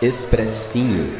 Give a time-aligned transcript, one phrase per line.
[0.00, 1.12] Expressinho.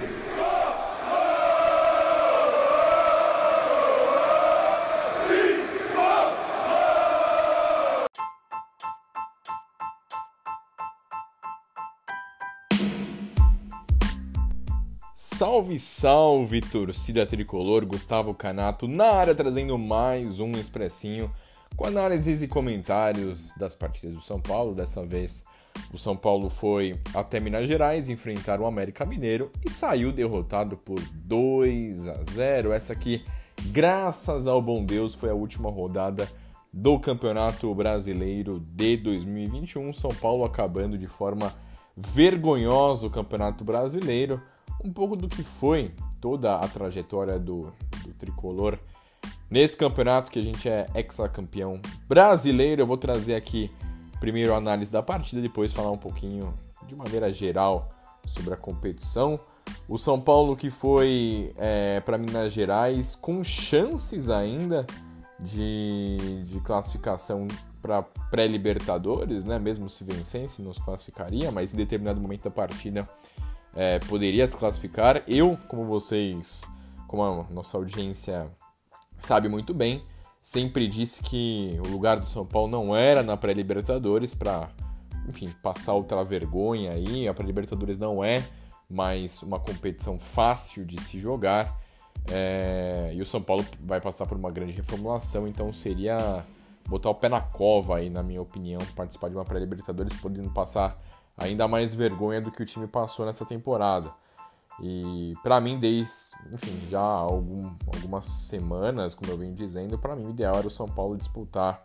[15.16, 21.34] Salve, salve, torcida tricolor, Gustavo Canato na área trazendo mais um expressinho
[21.76, 25.44] com análises e comentários das partidas do São Paulo, dessa vez
[25.92, 31.00] o São Paulo foi até Minas Gerais enfrentar o América Mineiro e saiu derrotado por
[31.00, 32.72] 2 a 0.
[32.72, 33.24] Essa aqui,
[33.66, 36.28] graças ao bom Deus, foi a última rodada
[36.72, 39.92] do Campeonato Brasileiro de 2021.
[39.92, 41.54] São Paulo acabando de forma
[41.96, 44.40] vergonhosa o Campeonato Brasileiro.
[44.84, 47.72] Um pouco do que foi toda a trajetória do,
[48.04, 48.78] do tricolor
[49.50, 52.82] nesse campeonato que a gente é ex-campeão brasileiro.
[52.82, 53.70] Eu vou trazer aqui
[54.20, 56.54] primeiro a análise da partida, depois falar um pouquinho
[56.86, 57.90] de maneira geral
[58.26, 59.38] sobre a competição.
[59.88, 64.86] O São Paulo que foi é, para Minas Gerais com chances ainda
[65.38, 67.46] de, de classificação
[67.80, 69.58] para pré-Libertadores, né?
[69.58, 73.08] Mesmo se vencesse, não se classificaria, mas em determinado momento da partida
[73.74, 75.22] é, poderia se classificar.
[75.28, 76.62] Eu, como vocês,
[77.06, 78.50] como a nossa audiência
[79.16, 80.02] sabe muito bem,
[80.48, 84.70] sempre disse que o lugar do São Paulo não era na pré-Libertadores para,
[85.28, 87.28] enfim, passar outra vergonha aí.
[87.28, 88.42] A pré-Libertadores não é
[88.88, 91.78] mais uma competição fácil de se jogar.
[92.30, 93.12] É...
[93.14, 96.42] e o São Paulo vai passar por uma grande reformulação, então seria
[96.88, 100.98] botar o pé na cova aí, na minha opinião, participar de uma pré-Libertadores, podendo passar
[101.36, 104.10] ainda mais vergonha do que o time passou nessa temporada.
[104.80, 106.12] E para mim, desde,
[106.52, 110.70] enfim, já algum, algumas semanas, como eu venho dizendo, para mim o ideal era o
[110.70, 111.80] São Paulo disputar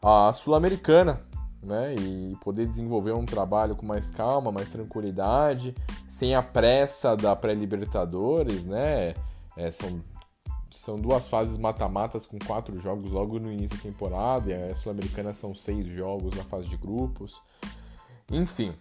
[0.00, 1.20] a Sul-Americana,
[1.62, 1.94] né?
[1.94, 5.74] E poder desenvolver um trabalho com mais calma, mais tranquilidade,
[6.08, 9.14] sem a pressa da pré-Libertadores, né?
[9.56, 10.00] É, são,
[10.70, 15.34] são duas fases mata-matas com quatro jogos logo no início da temporada, e a Sul-Americana
[15.34, 17.42] são seis jogos na fase de grupos.
[18.30, 18.72] Enfim,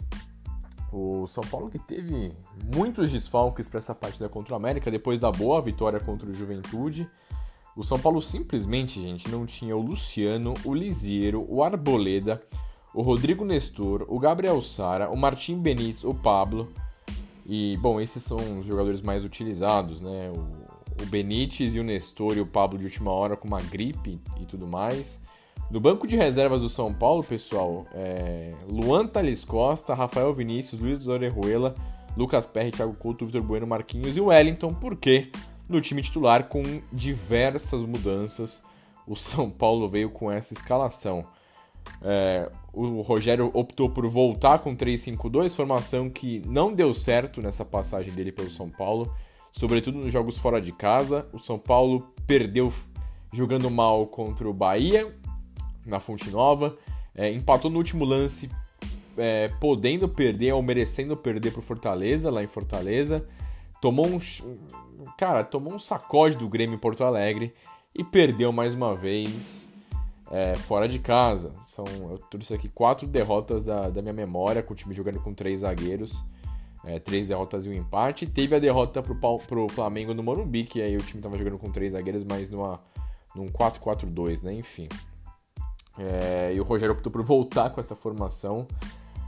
[0.92, 2.34] o São Paulo que teve
[2.76, 7.10] muitos desfalques para essa partida contra o América, depois da boa vitória contra o Juventude.
[7.76, 12.42] O São Paulo simplesmente, gente, não tinha o Luciano, o Lisiero, o Arboleda,
[12.94, 16.68] o Rodrigo Nestor, o Gabriel Sara, o Martim Benítez, o Pablo.
[17.46, 20.32] E, bom, esses são os jogadores mais utilizados, né?
[20.36, 24.20] O, o Benítez e o Nestor e o Pablo de última hora com uma gripe
[24.40, 25.24] e tudo mais.
[25.70, 31.08] No banco de reservas do São Paulo, pessoal, é Luan Thales Costa, Rafael Vinícius, Luiz
[31.08, 31.76] Orejuela,
[32.18, 35.30] Lucas Perry, Thiago Couto, Vitor Bueno, Marquinhos e Wellington, porque
[35.70, 38.64] no time titular, com diversas mudanças,
[39.06, 41.24] o São Paulo veio com essa escalação.
[42.02, 48.12] É, o Rogério optou por voltar com 3-5-2, formação que não deu certo nessa passagem
[48.12, 49.14] dele pelo São Paulo,
[49.52, 51.28] sobretudo nos jogos fora de casa.
[51.32, 52.74] O São Paulo perdeu
[53.32, 55.16] jogando mal contra o Bahia
[55.90, 56.78] na Fonte Nova.
[57.16, 58.50] É, empatou no último lance,
[59.18, 63.26] é, podendo perder ou merecendo perder para o Fortaleza, lá em Fortaleza.
[63.82, 64.20] Tomou um.
[65.18, 67.54] Cara, tomou um sacode do Grêmio em Porto Alegre
[67.96, 69.72] e perdeu mais uma vez
[70.32, 71.54] é, fora de casa.
[71.62, 75.34] São, eu trouxe aqui quatro derrotas da, da minha memória, com o time jogando com
[75.34, 76.24] três zagueiros.
[76.86, 78.26] É, três derrotas e um empate.
[78.26, 81.70] Teve a derrota pro, pro Flamengo no Morumbi, que aí o time tava jogando com
[81.70, 82.80] três zagueiros, mas numa,
[83.36, 84.54] num 4-4-2, né?
[84.54, 84.88] Enfim.
[86.00, 88.66] É, e o Rogério optou por voltar com essa formação,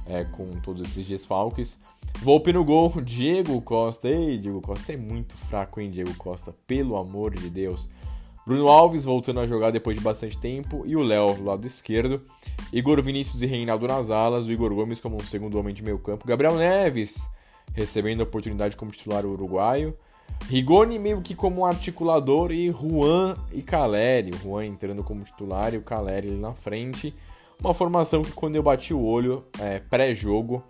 [0.05, 1.81] é, com todos esses desfalques.
[2.21, 4.07] Volpe no gol, Diego Costa.
[4.07, 6.55] Ei, Diego Costa é muito fraco, hein, Diego Costa?
[6.65, 7.89] Pelo amor de Deus.
[8.45, 10.83] Bruno Alves voltando a jogar depois de bastante tempo.
[10.85, 12.21] E o Léo do lado esquerdo.
[12.73, 14.47] Igor Vinícius e Reinaldo nas alas.
[14.47, 16.25] O Igor Gomes como um segundo homem de meio campo.
[16.25, 17.29] Gabriel Neves
[17.73, 19.95] recebendo a oportunidade como titular uruguaio.
[20.49, 24.31] Rigoni meio que como articulador e Juan e Caleri.
[24.43, 27.13] Juan entrando como titular e o Caleri ali na frente.
[27.59, 30.63] Uma formação que quando eu bati o olho, é, pré-jogo,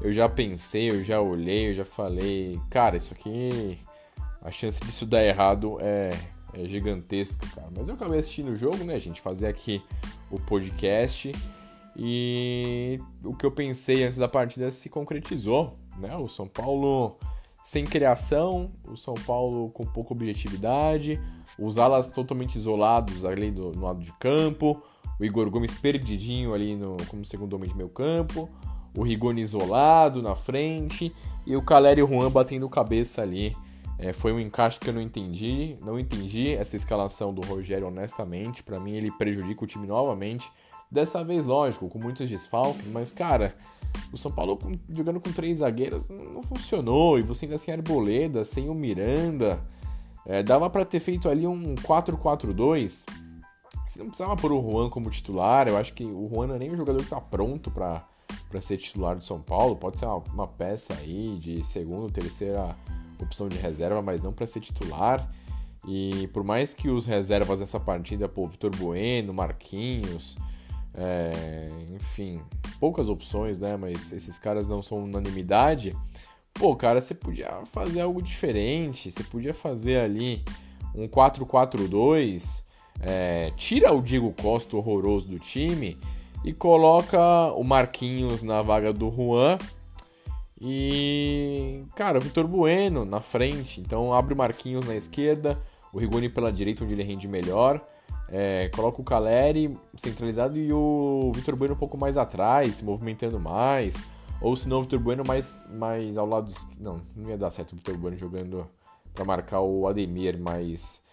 [0.00, 3.78] eu já pensei, eu já olhei, eu já falei, cara, isso aqui,
[4.42, 6.10] a chance disso dar errado é,
[6.52, 7.68] é gigantesca, cara.
[7.74, 9.20] Mas eu acabei assistindo o jogo, né, gente?
[9.20, 9.82] Fazer aqui
[10.30, 11.32] o podcast
[11.96, 16.14] e o que eu pensei antes da partida se concretizou, né?
[16.16, 17.16] O São Paulo
[17.66, 21.20] sem criação, o São Paulo com pouca objetividade,
[21.58, 24.80] os alas totalmente isolados ali do, no lado de campo,
[25.18, 28.48] o Igor Gomes perdidinho ali no, como segundo homem de meio campo,
[28.96, 31.12] o Rigoni isolado na frente
[31.44, 33.52] e o Caleri e o Juan batendo cabeça ali.
[33.98, 38.62] É, foi um encaixe que eu não entendi, não entendi essa escalação do Rogério honestamente.
[38.62, 40.48] Para mim ele prejudica o time novamente.
[40.90, 43.56] Dessa vez, lógico, com muitos desfalques, mas cara,
[44.12, 47.18] o São Paulo jogando com três zagueiros não funcionou.
[47.18, 49.62] E você ainda sem Arboleda, sem o Miranda.
[50.24, 53.04] É, dava para ter feito ali um 4-4-2.
[53.86, 55.68] Você não precisava pôr o Juan como titular.
[55.68, 58.04] Eu acho que o Juan não é nem o jogador que tá pronto para
[58.60, 59.76] ser titular do São Paulo.
[59.76, 62.76] Pode ser uma, uma peça aí de segunda, terceira
[63.18, 65.30] opção de reserva, mas não para ser titular.
[65.86, 70.36] E por mais que os reservas dessa partida, pô, Vitor Bueno, Marquinhos,
[70.96, 72.40] é, enfim,
[72.80, 73.76] poucas opções, né?
[73.76, 75.94] Mas esses caras não são unanimidade.
[76.54, 79.10] Pô, cara, você podia fazer algo diferente.
[79.10, 80.42] Você podia fazer ali
[80.94, 82.64] um 4-4-2.
[83.00, 85.98] É, tira o Diego Costa horroroso do time
[86.42, 87.20] e coloca
[87.52, 89.58] o Marquinhos na vaga do Juan.
[90.58, 93.80] E, cara, o Vitor Bueno na frente.
[93.80, 95.60] Então abre o Marquinhos na esquerda,
[95.92, 97.86] o Rigoni pela direita, onde ele rende melhor.
[98.28, 103.38] É, coloca o Caleri centralizado e o Vitor Bueno um pouco mais atrás, se movimentando
[103.38, 103.96] mais.
[104.40, 106.52] Ou se não, o Vitor Bueno mais, mais ao lado.
[106.78, 108.68] Não, não ia dar certo o Vitor Bueno jogando
[109.14, 111.04] para marcar o Ademir, mas.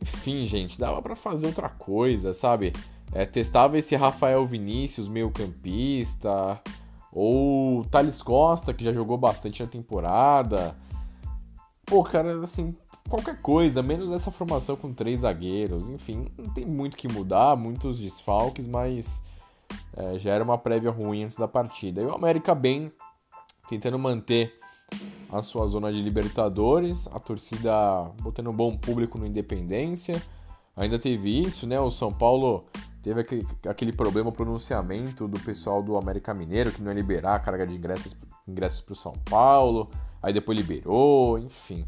[0.00, 2.72] Enfim, gente, dava para fazer outra coisa, sabe?
[3.12, 6.60] É, testava esse Rafael Vinícius, meio campista.
[7.12, 10.74] Ou Thales Costa, que já jogou bastante na temporada.
[11.84, 12.74] Pô, cara, assim,
[13.08, 15.88] qualquer coisa, menos essa formação com três zagueiros.
[15.88, 19.24] Enfim, não tem muito que mudar, muitos desfalques, mas
[19.96, 22.00] é, já era uma prévia ruim antes da partida.
[22.00, 22.92] E o América bem,
[23.68, 24.52] tentando manter
[25.30, 27.72] a sua zona de Libertadores, a torcida
[28.20, 30.20] botando um bom público no Independência.
[30.76, 31.80] Ainda teve isso, né?
[31.80, 32.64] O São Paulo
[33.02, 33.26] teve
[33.68, 37.74] aquele, problema pronunciamento do pessoal do América Mineiro que não ia liberar a carga de
[37.74, 38.16] ingressos
[38.46, 39.88] ingressos para o São Paulo,
[40.22, 41.84] aí depois liberou, enfim.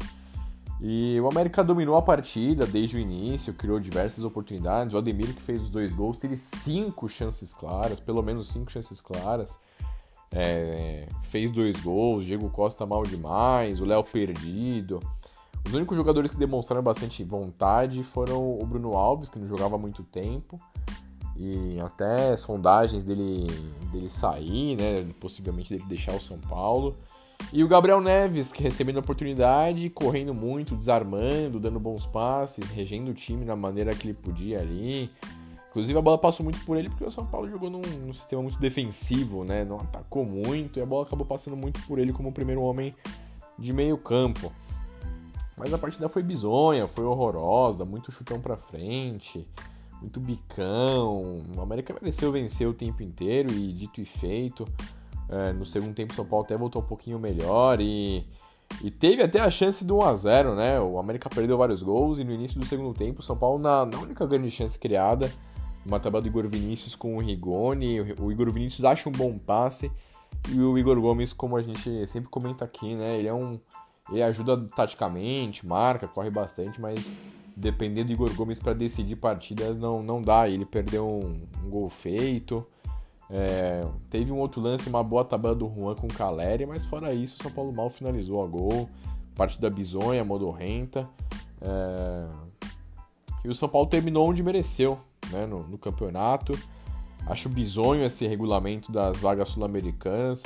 [0.81, 4.93] E o América dominou a partida desde o início, criou diversas oportunidades.
[4.93, 8.99] O Ademir, que fez os dois gols, teve cinco chances claras, pelo menos cinco chances
[8.99, 9.59] claras.
[10.31, 14.99] É, fez dois gols, Diego Costa mal demais, o Léo perdido.
[15.65, 19.79] Os únicos jogadores que demonstraram bastante vontade foram o Bruno Alves, que não jogava há
[19.79, 20.59] muito tempo,
[21.37, 23.47] e até sondagens dele,
[23.91, 26.95] dele sair, né, possivelmente dele deixar o São Paulo.
[27.53, 33.11] E o Gabriel Neves, que recebendo a oportunidade, correndo muito, desarmando, dando bons passes, regendo
[33.11, 35.09] o time da maneira que ele podia ali.
[35.69, 38.41] Inclusive a bola passou muito por ele porque o São Paulo jogou num, num, sistema
[38.41, 39.65] muito defensivo, né?
[39.65, 42.93] Não atacou muito e a bola acabou passando muito por ele como o primeiro homem
[43.59, 44.51] de meio campo.
[45.57, 49.45] Mas a partida foi bizonha, foi horrorosa, muito chutão pra frente,
[50.01, 51.43] muito bicão.
[51.55, 54.65] O América mereceu vencer o tempo inteiro e dito e feito.
[55.29, 58.25] É, no segundo tempo, o São Paulo até voltou um pouquinho melhor e,
[58.83, 60.79] e teve até a chance do 1x0, né?
[60.79, 63.85] O América perdeu vários gols e no início do segundo tempo, o São Paulo, na,
[63.85, 65.31] na única grande chance criada,
[65.85, 68.01] uma tabela do Igor Vinícius com o Rigoni.
[68.19, 69.91] O, Igor Vinícius acha um bom passe
[70.49, 73.17] e o Igor Gomes, como a gente sempre comenta aqui, né?
[73.17, 73.59] Ele é um.
[74.11, 77.19] Ele ajuda taticamente, marca, corre bastante, mas
[77.55, 80.47] dependendo do Igor Gomes para decidir partidas não, não dá.
[80.47, 82.65] Ele perdeu um, um gol feito.
[83.29, 87.13] É, teve um outro lance, uma boa tabela do Juan com o Caleri, mas fora
[87.13, 88.89] isso, o São Paulo mal finalizou a gol.
[89.35, 91.09] Partida bizonha, modorrenta.
[91.61, 92.27] É,
[93.43, 94.99] e o São Paulo terminou onde mereceu
[95.31, 96.57] né, no, no campeonato.
[97.27, 100.43] Acho bizonho esse regulamento das vagas sul-americanas.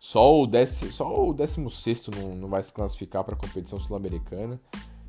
[0.00, 4.58] Só o, décimo, só o 16 não, não vai se classificar para a competição sul-americana.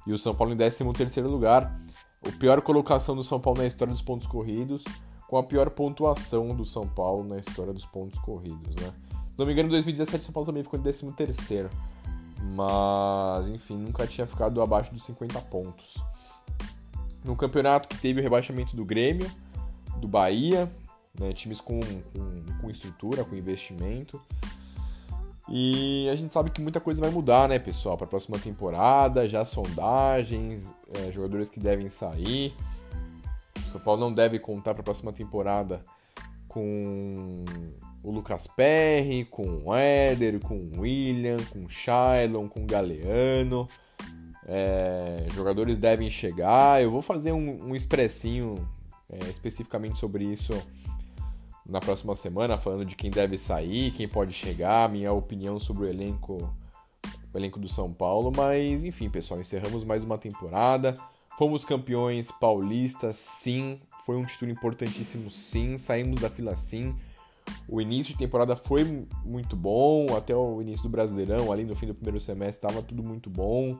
[0.06, 1.82] E o São Paulo em 13 lugar.
[2.25, 4.86] O pior colocação do São Paulo na história dos pontos corridos
[5.34, 8.94] com a pior pontuação do São Paulo na história dos pontos corridos, né?
[9.30, 11.72] Se não me engano, em 2017 o São Paulo também ficou em 13 terceiro,
[12.56, 15.98] mas enfim, nunca tinha ficado abaixo dos 50 pontos.
[17.25, 19.28] No campeonato que teve o rebaixamento do Grêmio,
[19.98, 20.72] do Bahia,
[21.20, 24.22] né, times com, com, com estrutura, com investimento.
[25.50, 29.28] E a gente sabe que muita coisa vai mudar, né, pessoal, para a próxima temporada,
[29.28, 32.54] já sondagens, é, jogadores que devem sair.
[33.74, 35.84] São Paulo não deve contar para a próxima temporada
[36.48, 37.44] com
[38.03, 43.68] o Lucas Perry, com o Éder, com o William, com o Shailon, com o Galeano.
[44.46, 46.84] É, jogadores devem chegar.
[46.84, 48.56] Eu vou fazer um, um expressinho
[49.10, 50.53] é, especificamente sobre isso
[51.65, 55.89] na próxima semana, falando de quem deve sair, quem pode chegar, minha opinião sobre o
[55.89, 56.53] elenco,
[57.34, 58.32] o elenco do São Paulo.
[58.36, 60.94] Mas enfim, pessoal, encerramos mais uma temporada.
[61.38, 63.80] Fomos campeões paulistas, sim.
[64.06, 65.78] Foi um título importantíssimo, sim.
[65.78, 66.96] Saímos da fila, sim.
[67.68, 71.88] O início de temporada foi muito bom, até o início do Brasileirão, ali no fim
[71.88, 73.78] do primeiro semestre, estava tudo muito bom.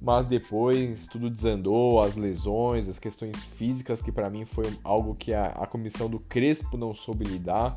[0.00, 5.32] mas depois tudo desandou, as lesões, as questões físicas, que para mim foi algo que
[5.32, 7.76] a, a comissão do Crespo não soube lidar,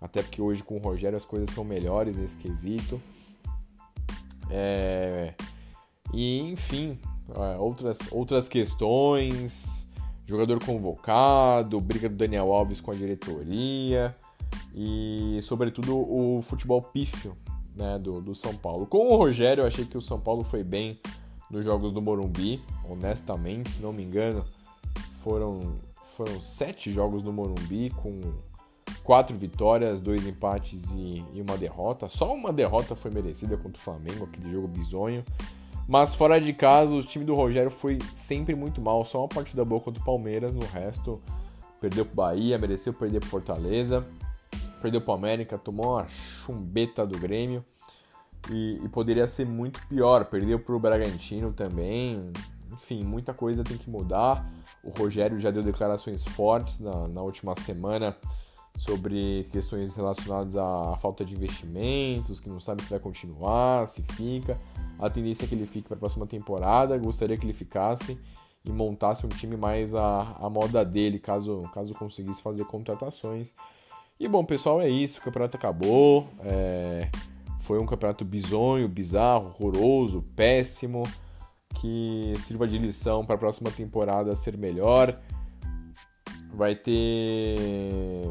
[0.00, 3.00] até porque hoje com o Rogério as coisas são melhores nesse quesito.
[4.50, 5.34] É,
[6.14, 6.98] e enfim,
[7.58, 9.90] outras, outras questões,
[10.26, 14.14] jogador convocado, briga do Daniel Alves com a diretoria
[14.74, 17.36] e sobretudo o futebol pífio
[17.74, 18.86] né, do, do São Paulo.
[18.86, 20.98] Com o Rogério eu achei que o São Paulo foi bem
[21.50, 24.44] nos jogos do Morumbi, honestamente, se não me engano,
[25.22, 25.78] foram,
[26.16, 28.20] foram sete jogos no Morumbi com
[29.02, 32.08] quatro vitórias, dois empates e, e, uma derrota.
[32.08, 35.24] Só uma derrota foi merecida contra o Flamengo, aquele jogo bizonho.
[35.88, 39.02] Mas fora de casa, o time do Rogério foi sempre muito mal.
[39.06, 41.18] Só uma partida boa contra o Palmeiras, no resto
[41.80, 44.06] perdeu pro Bahia, mereceu perder pro Fortaleza,
[44.82, 47.64] perdeu pro América, tomou uma chumbeta do Grêmio.
[48.50, 50.26] E, e poderia ser muito pior.
[50.26, 52.32] Perdeu para o Bragantino também.
[52.72, 54.46] Enfim, muita coisa tem que mudar.
[54.84, 58.14] O Rogério já deu declarações fortes na, na última semana
[58.78, 64.56] sobre questões relacionadas à falta de investimentos, que não sabe se vai continuar, se fica.
[65.00, 66.96] A tendência é que ele fique para a próxima temporada.
[66.96, 68.16] Gostaria que ele ficasse
[68.64, 73.52] e montasse um time mais à, à moda dele, caso, caso conseguisse fazer contratações.
[74.18, 75.18] E bom, pessoal, é isso.
[75.18, 76.28] O campeonato acabou.
[76.44, 77.08] É...
[77.60, 81.02] Foi um campeonato bizonho, bizarro, horroroso, péssimo,
[81.74, 85.18] que sirva de lição para a próxima temporada ser melhor.
[86.54, 88.22] Vai ter.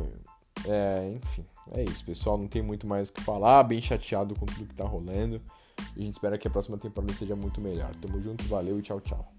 [0.68, 2.38] É, enfim, é isso, pessoal.
[2.38, 3.64] Não tem muito mais o que falar.
[3.64, 5.42] Bem chateado com tudo que tá rolando.
[5.78, 7.96] A gente espera que a próxima temporada seja muito melhor.
[7.96, 9.32] Tamo junto, valeu e tchau, tchau.